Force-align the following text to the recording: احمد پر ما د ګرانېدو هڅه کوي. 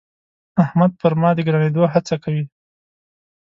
احمد 0.63 0.91
پر 1.01 1.13
ما 1.21 1.29
د 1.35 1.39
ګرانېدو 1.47 1.83
هڅه 1.93 2.15
کوي. 2.23 2.45